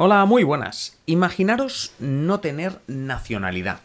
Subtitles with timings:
[0.00, 0.96] Hola, muy buenas.
[1.06, 3.80] Imaginaros no tener nacionalidad.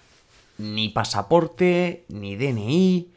[0.59, 3.07] Ni pasaporte, ni DNI.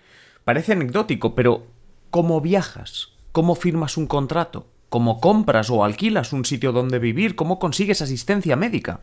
[0.44, 1.66] Parece anecdótico, pero
[2.08, 3.08] ¿cómo viajas?
[3.32, 4.64] ¿Cómo firmas un contrato?
[4.88, 7.36] ¿Cómo compras o alquilas un sitio donde vivir?
[7.36, 9.00] ¿Cómo consigues asistencia médica?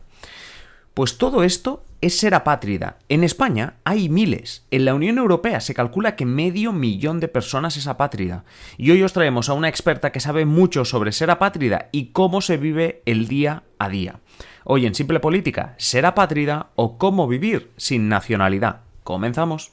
[0.94, 2.98] Pues todo esto es ser apátrida.
[3.08, 4.64] En España hay miles.
[4.70, 8.44] En la Unión Europea se calcula que medio millón de personas es apátrida.
[8.76, 12.40] Y hoy os traemos a una experta que sabe mucho sobre ser apátrida y cómo
[12.40, 14.20] se vive el día a día.
[14.62, 18.82] Hoy en Simple Política, ser apátrida o cómo vivir sin nacionalidad.
[19.02, 19.72] Comenzamos.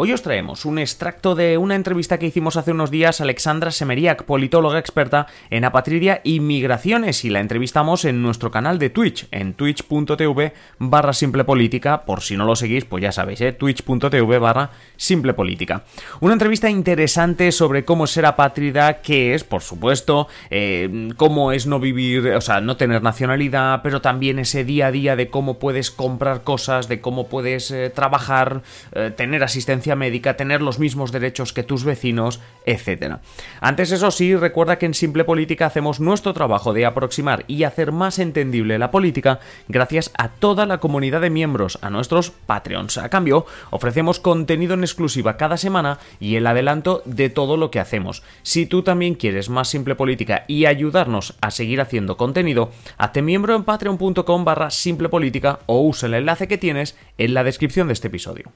[0.00, 3.72] Hoy os traemos un extracto de una entrevista que hicimos hace unos días a Alexandra
[3.72, 9.26] Semeriak, politóloga experta en apatridia y migraciones, y la entrevistamos en nuestro canal de Twitch,
[9.32, 13.50] en twitch.tv barra simple política, por si no lo seguís, pues ya sabéis, ¿eh?
[13.50, 15.82] twitch.tv barra simple política.
[16.20, 21.80] Una entrevista interesante sobre cómo ser apátrida, qué es, por supuesto, eh, cómo es no
[21.80, 25.90] vivir, o sea, no tener nacionalidad, pero también ese día a día de cómo puedes
[25.90, 28.62] comprar cosas, de cómo puedes eh, trabajar,
[28.92, 33.16] eh, tener asistencia médica, tener los mismos derechos que tus vecinos, etc.
[33.60, 37.92] Antes, eso sí, recuerda que en Simple Política hacemos nuestro trabajo de aproximar y hacer
[37.92, 42.98] más entendible la política gracias a toda la comunidad de miembros, a nuestros Patreons.
[42.98, 47.80] A cambio, ofrecemos contenido en exclusiva cada semana y el adelanto de todo lo que
[47.80, 48.22] hacemos.
[48.42, 53.54] Si tú también quieres más Simple Política y ayudarnos a seguir haciendo contenido, hazte miembro
[53.54, 57.94] en patreon.com barra simple política o usa el enlace que tienes en la descripción de
[57.94, 58.52] este episodio.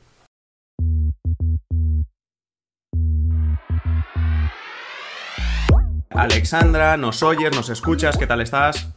[6.14, 8.88] Alexandra, nos oyes, nos escuchas, ¿qué tal estás?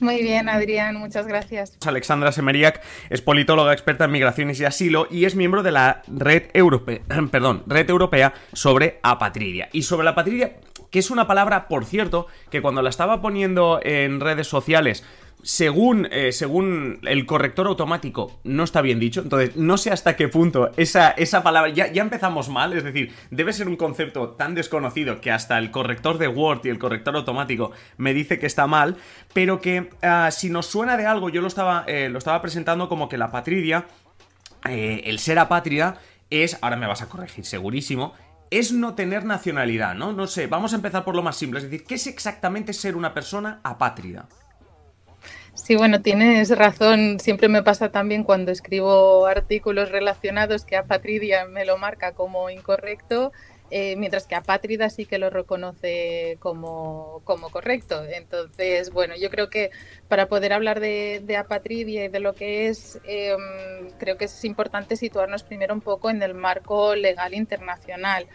[0.00, 1.78] Muy bien, Adrián, muchas gracias.
[1.86, 6.50] Alexandra Semeriak es politóloga experta en migraciones y asilo y es miembro de la Red
[6.54, 7.00] Europea,
[7.30, 9.68] perdón, Red Europea sobre apatridia.
[9.72, 10.56] Y sobre la apatridia,
[10.96, 15.04] que es una palabra, por cierto, que cuando la estaba poniendo en redes sociales
[15.42, 19.20] según, eh, según el corrector automático, no está bien dicho.
[19.20, 21.70] Entonces, no sé hasta qué punto esa, esa palabra.
[21.70, 25.70] Ya, ya, empezamos mal, es decir, debe ser un concepto tan desconocido que hasta el
[25.70, 28.96] corrector de Word y el corrector automático me dice que está mal.
[29.34, 32.88] Pero que ah, si nos suena de algo, yo lo estaba, eh, lo estaba presentando
[32.88, 33.86] como que la patridia,
[34.66, 36.56] eh, el ser apátrida, es.
[36.62, 38.14] Ahora me vas a corregir, segurísimo
[38.50, 40.12] es no tener nacionalidad, ¿no?
[40.12, 42.96] No sé, vamos a empezar por lo más simple, es decir, ¿qué es exactamente ser
[42.96, 44.28] una persona apátrida?
[45.54, 47.18] Sí, bueno, tienes razón.
[47.18, 53.32] Siempre me pasa también cuando escribo artículos relacionados que apatridia me lo marca como incorrecto,
[53.70, 58.04] eh, mientras que apátrida sí que lo reconoce como, como, correcto.
[58.04, 59.70] Entonces, bueno, yo creo que
[60.08, 64.44] para poder hablar de, de apatridia y de lo que es, em, creo que es
[64.44, 68.26] importante situarnos primero un poco en el marco legal internacional.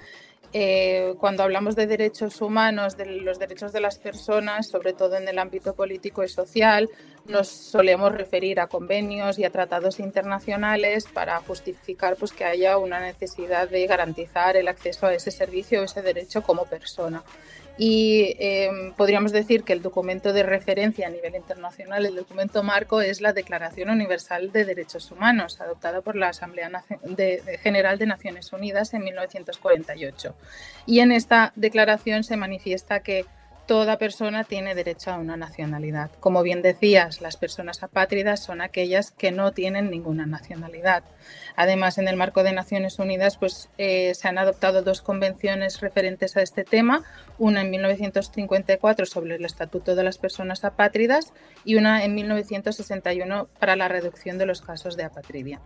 [0.54, 5.28] Eh, cuando hablamos de derechos humanos, de los derechos de las personas, sobre todo en
[5.28, 6.90] el ámbito político y social,
[7.26, 13.00] nos solemos referir a convenios y a tratados internacionales para justificar pues, que haya una
[13.00, 17.24] necesidad de garantizar el acceso a ese servicio o ese derecho como persona
[17.84, 23.02] y em, podríamos decir que el documento de referencia a nivel internacional, el documento marco,
[23.02, 26.70] es la Declaración Universal de Derechos Humanos, adoptada por la Asamblea
[27.64, 30.36] General de Naciones Unidas en 1948.
[30.86, 33.26] Y en esta declaración se manifiesta que
[33.72, 36.12] toda persona tiene derecho a una nacionalidad.
[36.20, 41.06] Como bien decías, las personas apátridas son aquellas que no tienen ninguna nacionalidad.
[41.56, 46.36] Además, en el marco de Naciones Unidas, pues eh, se han adoptado dos convenciones referentes
[46.36, 47.06] a este tema,
[47.38, 51.32] una en 1954 sobre el Estatuto de las Personas Apátridas
[51.64, 55.62] y una en 1961 para la reducción de los casos de apatridia.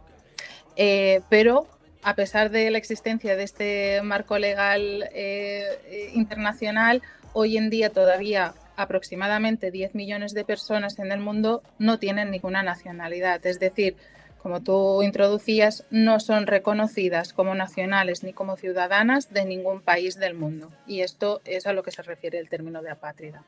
[0.75, 1.67] Eh, pero
[2.03, 7.01] a pesar de la existencia de este marco legal eh, internacional,
[7.35, 12.63] hoy en día todavía aproximadamente 10 millones de personas en el mundo no tienen ninguna
[12.63, 13.45] nacionalidad.
[13.45, 13.97] Es decir,
[14.41, 20.33] como tú introducías, no son reconocidas como nacionales ni como ciudadanas de ningún país del
[20.33, 20.71] mundo.
[20.87, 23.43] Y esto es a lo que se refiere el término de apátrida.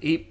[0.00, 0.14] Y.
[0.14, 0.30] Eh,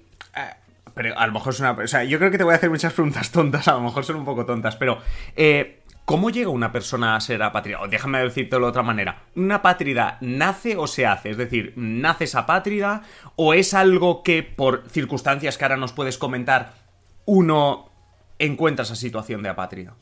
[0.94, 1.72] pero a lo mejor es una.
[1.72, 4.04] O sea, yo creo que te voy a hacer muchas preguntas tontas, a lo mejor
[4.04, 4.98] son un poco tontas, pero.
[5.36, 7.82] Eh, ¿Cómo llega una persona a ser apátrida?
[7.82, 9.24] O déjame decírtelo de otra manera.
[9.36, 11.28] ¿Una apátrida nace o se hace?
[11.28, 13.02] Es decir, ¿naces apátrida
[13.36, 16.72] o es algo que por circunstancias que ahora nos puedes comentar
[17.26, 17.90] uno
[18.38, 19.96] encuentra esa situación de apátrida?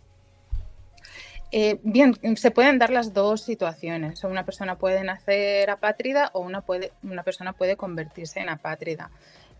[1.50, 4.22] Eh, bien, se pueden dar las dos situaciones.
[4.22, 6.62] Una persona puede nacer apátrida o una,
[7.02, 9.10] una persona puede convertirse en apátrida.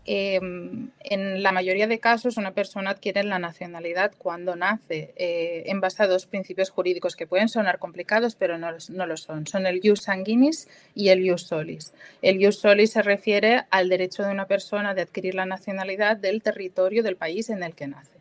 [0.09, 5.81] Em, en la mayoría de casos, una persona adquiere la nacionalidad cuando nace, eh, en
[5.81, 9.45] base a dos principios jurídicos que pueden sonar complicados, pero no, no, lo son.
[9.47, 11.93] Son el ius sanguinis y el ius solis.
[12.21, 16.41] El ius solis se refiere al derecho de una persona de adquirir la nacionalidad del
[16.41, 18.17] territorio del país en el que nace.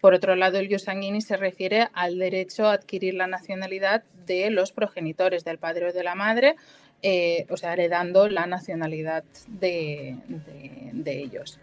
[0.00, 4.48] Por otro lado, el ius sanguinis se refiere al derecho a adquirir la nacionalidad de
[4.50, 6.56] los progenitores, del padre o de la madre,
[7.02, 10.16] eh, o sea, heredando la nacionalidad de,
[11.06, 11.60] ellos.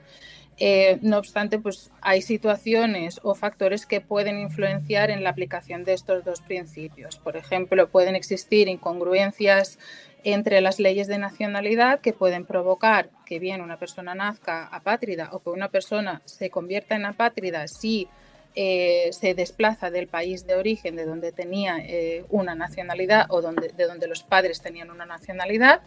[0.57, 5.93] Eh, no obstante, pues hay situaciones o factores que pueden influenciar en la aplicación de
[5.93, 7.17] estos dos principios.
[7.17, 9.79] Por ejemplo, pueden existir incongruencias
[10.23, 15.39] entre las leyes de nacionalidad que pueden provocar que bien una persona nazca apátrida o
[15.39, 18.07] que una persona se convierta en apátrida si
[18.55, 23.69] eh, se desplaza del país de origen de donde tenía eh, una nacionalidad o donde,
[23.69, 25.81] de donde los padres tenían una nacionalidad.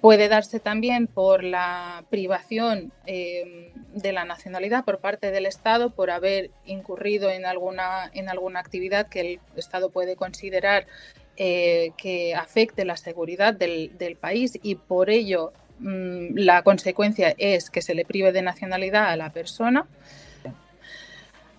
[0.00, 6.12] Puede darse también por la privación eh, de la nacionalidad por parte del Estado por
[6.12, 10.86] haber incurrido en alguna, en alguna actividad que el Estado puede considerar
[11.36, 17.94] que afecte la seguridad del, país y por ello mm, la consecuencia es que se
[17.94, 19.86] le prive de nacionalidad a la persona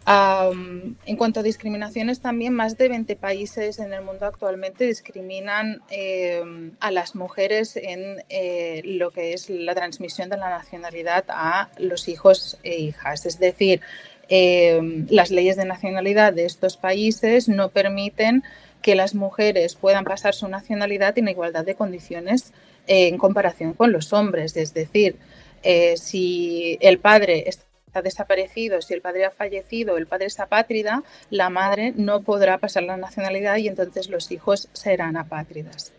[0.08, 6.72] en cuanto a discriminaciones, también más de 20 países en el mundo actualmente discriminan em,
[6.80, 12.08] a las mujeres en eh, lo que es la transmisión de la nacionalidad a los
[12.08, 13.26] hijos e hijas.
[13.26, 13.82] Es decir,
[14.30, 18.44] em, las leyes de nacionalidad de estos países no permiten
[18.82, 22.54] que las mujeres puedan pasar su nacionalidad en igualdad de condiciones
[22.88, 24.58] en comparación con los hombres.
[24.58, 25.18] Es decir,
[25.62, 30.40] eh, si el padre está ha desaparecido, si el padre ha fallecido, el padre es
[30.40, 35.94] apátrida, la madre no podrá pasar la nacionalidad y entonces los hijos serán apátridas.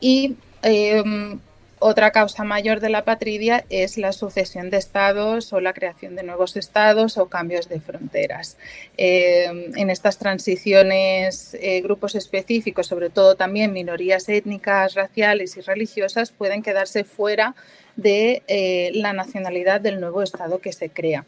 [0.00, 1.40] Y em,
[1.78, 6.22] otra causa mayor de la patridia es la sucesión de estados o la creación de
[6.22, 8.56] nuevos estados o cambios de fronteras.
[8.96, 16.30] Em, en estas transiciones, eh, grupos específicos, sobre todo también minorías étnicas, raciales y religiosas,
[16.30, 17.54] pueden quedarse fuera
[17.96, 21.24] de eh, la nacionalidad del nuevo Estado que se crea.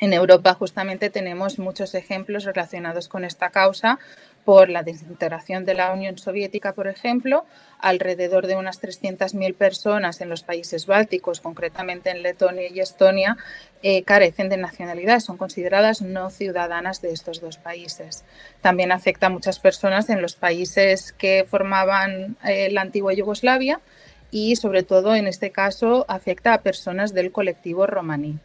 [0.00, 3.98] En Europa justamente tenemos muchos ejemplos relacionados con esta causa
[4.44, 7.44] por la desintegración de la Unión Soviética, por ejemplo,
[7.80, 13.36] alrededor de unas 300.000 personas en los países bálticos, concretamente en Letonia y Estonia,
[13.82, 18.24] eh, carecen de nacionalidad, son consideradas no ciudadanas de estos dos países.
[18.62, 23.80] También afecta a muchas personas en los países que formaban eh, la antigua Yugoslavia,
[24.30, 28.38] y sobre todo en este caso afecta a personas del colectivo romaní.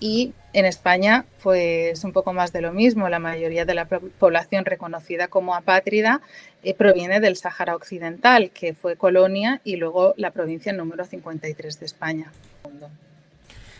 [0.00, 3.08] Y en España, pues un poco más de lo mismo.
[3.08, 6.20] La mayoría de la población reconocida como apátrida
[6.62, 11.86] eh, proviene del Sáhara Occidental, que fue colonia y luego la provincia número 53 de
[11.86, 12.32] España.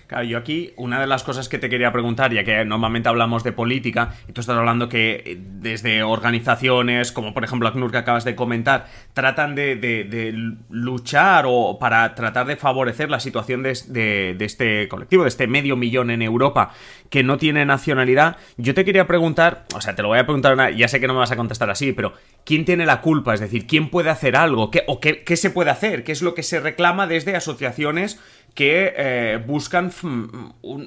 [0.09, 3.45] Claro, yo aquí una de las cosas que te quería preguntar, ya que normalmente hablamos
[3.45, 7.99] de política, y tú estás hablando que eh, desde organizaciones, como por ejemplo ACNUR que
[7.99, 10.33] acabas de comentar, tratan de,
[10.71, 16.11] luchar o para tratar de favorecer la situación de, este colectivo, de este medio millón
[16.11, 16.73] en Europa
[17.11, 18.39] que no tiene nacionalidad.
[18.57, 21.13] Yo te quería preguntar, o sea, te lo voy a preguntar, ya sé que no
[21.13, 22.15] me vas a contestar así, pero
[22.47, 23.35] ¿quién tiene la culpa?
[23.35, 24.71] Es decir, ¿quién puede hacer algo?
[24.71, 26.03] ¿Qué, ¿O qué, qué se puede hacer?
[26.03, 28.19] ¿Qué es lo que se reclama desde asociaciones?
[28.55, 29.93] Que eh, buscan,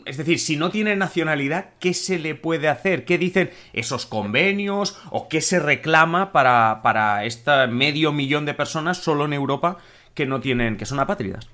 [0.06, 3.06] es decir, si no tiene nacionalidad, ¿qué se le puede hacer?
[3.06, 8.98] ¿Qué dicen esos convenios o qué se reclama para, para este medio millón de personas
[8.98, 9.78] solo en Europa
[10.14, 11.48] que no tienen, que son apátridas?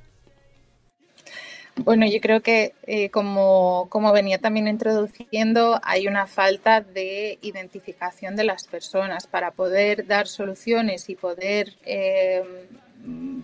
[1.84, 8.36] Bueno, yo creo que eh, como, como, venía también introduciendo, hay una falta de identificación
[8.36, 12.44] de las personas para poder dar soluciones y poder eh,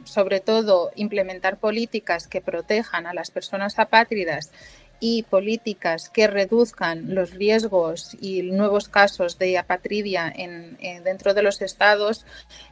[0.03, 4.51] sobre todo, implementar políticas que protejan a las personas apátridas
[5.00, 11.62] y políticas que reduzcan los riesgos y nuevos casos de apatridia en, dentro de los
[11.62, 12.25] estados,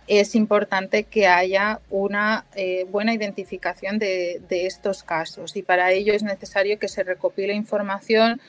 [0.08, 5.58] es importante que haya una eh, buena identificación de, de, estos casos.
[5.58, 8.40] Y para ello es necesario que se recopile información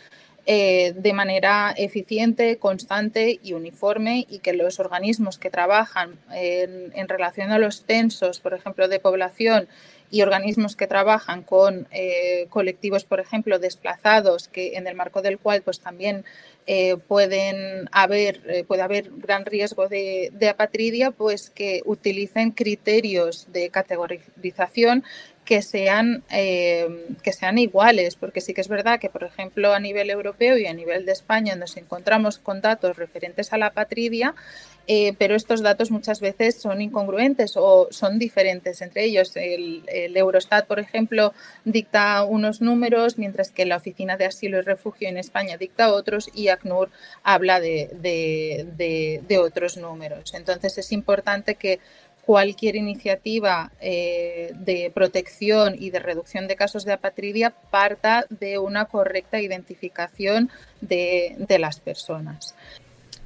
[0.44, 7.52] eh, de manera eficiente, constante y uniforme y que los organismos que trabajan en, relación
[7.52, 9.68] a los censos, por ejemplo, de población
[10.10, 15.38] y organismos que trabajan con eh, colectivos, por ejemplo, desplazados, que en el marco del
[15.38, 16.24] cual pues también
[16.66, 23.70] eh, pueden haber, puede haber gran riesgo de, de, apatridia, pues que utilicen criterios de
[23.70, 25.04] categorización
[25.44, 29.80] que sean, eh, que sean iguales, porque sí que es verdad que, por ejemplo, a
[29.80, 34.34] nivel europeo y a nivel de España nos encontramos con datos referentes a la patridia,
[34.86, 39.36] eh, pero estos datos muchas veces son incongruentes o son diferentes entre ellos.
[39.36, 39.84] El,
[40.16, 41.34] Eurostat, por ejemplo,
[41.64, 46.30] dicta unos números, mientras que la Oficina de Asilo y Refugio en España dicta otros
[46.34, 46.90] y ACNUR
[47.24, 47.90] habla de,
[49.26, 50.34] de otros números.
[50.34, 51.80] Entonces es importante que
[52.24, 58.84] cualquier iniciativa eh, de protección y de reducción de casos de apatridia parta de una
[58.84, 60.50] correcta identificación
[60.80, 62.54] de, las personas.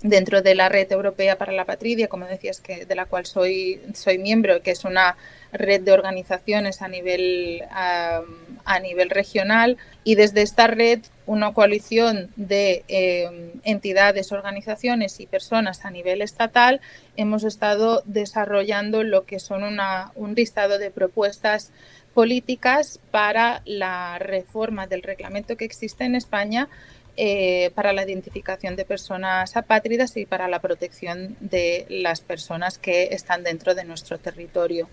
[0.03, 3.81] Dentro de la Red Europea para la Patridia, como decías, que, de la cual soy,
[3.95, 5.17] soy miembro, que es una
[5.57, 12.85] red de organizaciones a nivel, a nivel regional, y desde esta red una coalición de
[12.89, 16.81] eh, entidades, organizaciones y personas a nivel estatal,
[17.17, 21.73] hemos estado desarrollando lo que son un listado de propuestas
[22.15, 26.69] políticas para la reforma del reglamento que existe en España
[27.17, 33.09] eh, para la identificación de personas apátridas y para la protección de las personas que
[33.13, 34.89] están dentro de nuestro territorio.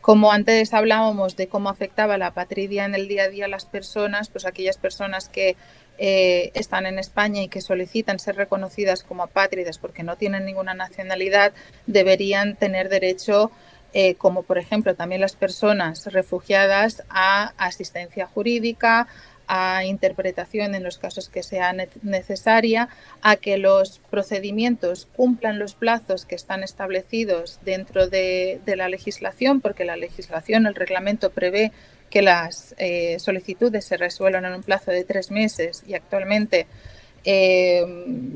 [0.00, 3.66] Como antes hablábamos de cómo afectaba la apatridia en el día a día a las
[3.66, 5.56] personas, pues aquellas personas que
[5.96, 10.74] eh, están en España y que solicitan ser reconocidas como apátridas porque no tienen ninguna
[10.74, 11.52] nacionalidad,
[11.86, 13.52] deberían tener derecho,
[13.92, 19.06] eh, como por ejemplo también las personas refugiadas, a asistencia jurídica,
[19.46, 22.88] a interpretación en los casos que sea necesaria,
[23.22, 29.84] a que los procedimientos cumplan los plazos que están establecidos dentro de, la legislación, porque
[29.84, 31.72] la legislación, el reglamento prevé
[32.10, 36.66] que las eh, solicitudes se resuelvan en un plazo de tres meses y actualmente
[37.24, 37.82] eh,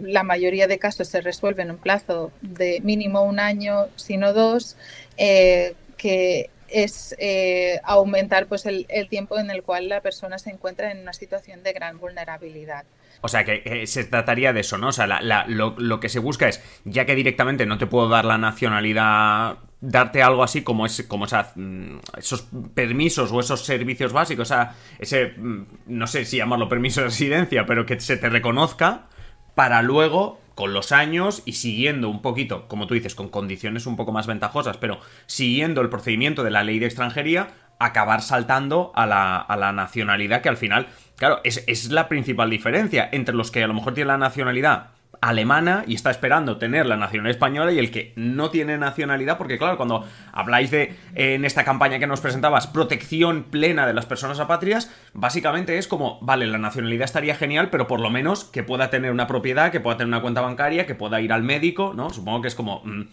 [0.02, 4.76] la mayoría de casos se resuelven en un plazo de mínimo un año, sino dos,
[5.18, 10.90] eh, que es eh, aumentar pues el, tiempo en el cual la persona se encuentra
[10.92, 12.84] en una situación de gran vulnerabilidad.
[13.20, 14.88] O sea, que, se trataría de eso, ¿no?
[14.88, 15.06] O sea,
[15.46, 20.22] lo, que se busca es, ya que directamente no te puedo dar la nacionalidad, darte
[20.22, 25.34] algo así como, ese, como mm, esos permisos o esos servicios básicos, o sea, ese,
[25.36, 29.06] mm, no sé si llamarlo permiso de residencia, pero que se te reconozca
[29.54, 33.94] para luego con los años y siguiendo un poquito, como tú dices, con condiciones un
[33.94, 37.46] poco más ventajosas, pero siguiendo el procedimiento de la ley de extranjería,
[37.78, 42.50] acabar saltando a la, a la nacionalidad que al final, claro, es, es la principal
[42.50, 44.88] diferencia entre los que a lo mejor tienen la nacionalidad
[45.20, 49.58] alemana y está esperando tener la nacionalidad española y el que no tiene nacionalidad, porque
[49.58, 54.38] claro, cuando habláis de en esta campaña que nos presentabas protección plena de las personas
[54.38, 58.90] apátridas, básicamente es como, vale, la nacionalidad estaría genial, pero por lo menos que pueda
[58.90, 62.10] tener una propiedad, que pueda tener una cuenta bancaria, que pueda ir al médico, ¿no?
[62.10, 62.82] Supongo que es como...
[62.84, 63.08] Mm,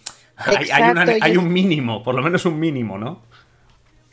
[1.21, 3.21] hay, un mínimo, por lo menos un mínimo, ¿no?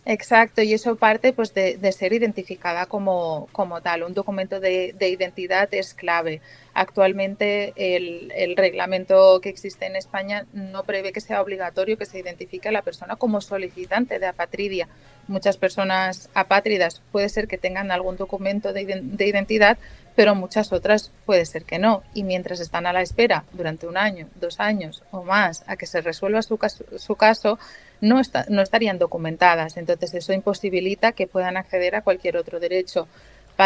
[0.05, 4.03] Exacto, y eso parte pues, de, ser identificada como, como, tal.
[4.03, 6.41] Un documento de, de identidad es clave.
[6.75, 12.69] Actualmente el, reglamento que existe en España no prevé que sea obligatorio que se identifique
[12.69, 14.89] a la persona como solicitante de apatridia.
[15.29, 19.79] Muchas personas apátridas puede ser que tengan algún documento de, identidad,
[20.17, 22.03] pero muchas otras puede ser que no.
[22.13, 25.87] Y mientras están a la espera durante un año, dos años o más a que
[25.87, 27.59] se resuelva su caso, su caso
[28.03, 29.79] no, no estarían documentadas.
[29.79, 33.09] Entonces eso imposibilita que puedan acceder a cualquier otro derecho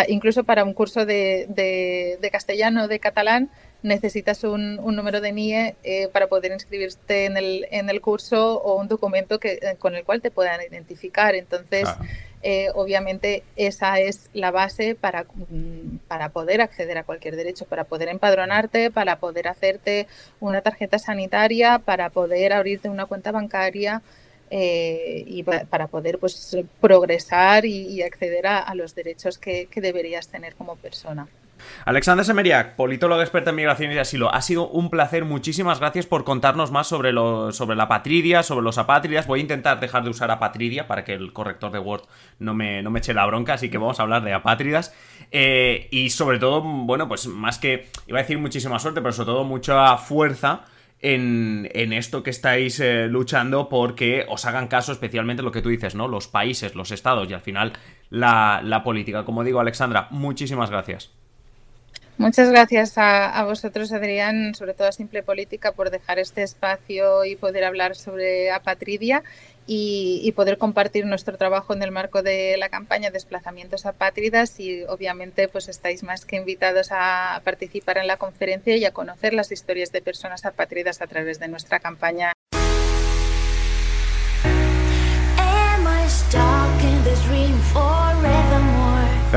[0.08, 3.50] incluso para un curso de, de, castellano o de catalán
[3.82, 8.80] necesitas un, número de NIE eh, para poder inscribirte en el, en el curso o
[8.80, 11.34] un documento que, eh, con el cual te puedan identificar.
[11.36, 11.88] Entonces,
[12.42, 17.84] eh, obviamente, esa es la base para, mm, para poder acceder a cualquier derecho, para
[17.84, 20.08] poder empadronarte, para poder hacerte
[20.40, 24.02] una tarjeta sanitaria, para poder abrirte una cuenta bancaria.
[24.50, 30.76] Eh, y para poder pues progresar y, acceder a, los derechos que, deberías tener como
[30.76, 31.26] persona.
[31.84, 36.22] Alexandra Semeriak, politóloga experta en migración y asilo, ha sido un placer, muchísimas gracias por
[36.22, 39.26] contarnos más sobre, lo, sobre la patridia, sobre los apátridas.
[39.26, 42.02] Voy a intentar dejar de usar apatridia para que el corrector de Word
[42.38, 44.94] no me, no me eche la bronca, así que vamos a hablar de apátridas.
[45.32, 49.26] Eh, y sobre todo, bueno, pues más que, iba a decir muchísima suerte, pero sobre
[49.26, 50.66] todo mucha fuerza
[51.00, 55.94] en, esto que estáis eh, luchando porque os hagan caso especialmente lo que tú dices,
[55.94, 56.08] ¿no?
[56.08, 57.72] Los países, los estados y al final
[58.10, 59.24] la, la política.
[59.24, 61.10] Como digo, Alexandra, muchísimas gracias.
[62.18, 67.26] Muchas gracias a, a, vosotros, Adrián, sobre todo a Simple Política, por dejar este espacio
[67.26, 69.22] y poder hablar sobre apatridia
[69.66, 75.48] y, poder compartir nuestro trabajo en el marco de la campaña Desplazamientos Apátridas y obviamente
[75.48, 79.92] pues estáis más que invitados a participar en la conferencia y a conocer las historias
[79.92, 82.35] de personas apátridas a través de nuestra campaña.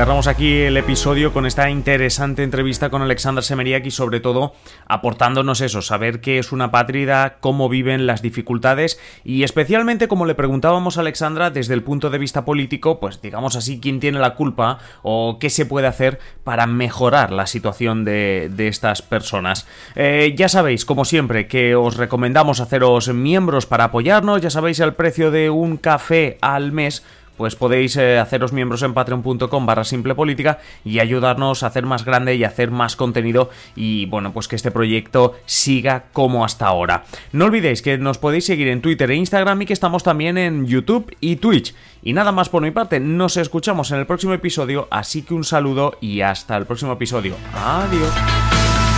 [0.00, 4.54] Cerramos aquí el episodio con esta interesante entrevista con Alexandra Semeriak y sobre todo
[4.86, 10.34] aportándonos eso, saber qué es una pátrida, cómo viven las dificultades y especialmente como le
[10.34, 14.36] preguntábamos a Alexandra desde el punto de vista político, pues digamos así, quién tiene la
[14.36, 19.66] culpa o qué se puede hacer para mejorar la situación de, estas personas.
[19.96, 24.94] Eh, ya sabéis, como siempre, que os recomendamos haceros miembros para apoyarnos, ya sabéis el
[24.94, 27.04] precio de un café al mes
[27.40, 32.04] pues podéis eh, haceros miembros en patreon.com barra simple política y ayudarnos a hacer más
[32.04, 37.04] grande y hacer más contenido y bueno, pues que este proyecto siga como hasta ahora.
[37.32, 40.66] No olvidéis que nos podéis seguir en Twitter e Instagram y que estamos también en
[40.66, 41.74] YouTube y Twitch.
[42.02, 45.44] Y nada más por mi parte, nos escuchamos en el próximo episodio, así que un
[45.44, 47.36] saludo y hasta el próximo episodio.
[47.54, 48.89] Adiós.